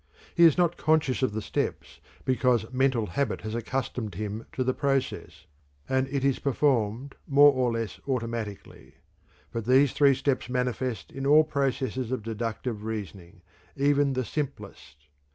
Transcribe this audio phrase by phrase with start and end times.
[0.33, 4.73] He is not conscious of the steps, because mental habit has accustomed him to the
[4.73, 5.45] process,
[5.87, 8.95] and it is performed more or less automatically.
[9.51, 13.43] But these three steps manifest in all processes of deductive reasoning,
[13.77, 15.05] even the simplest.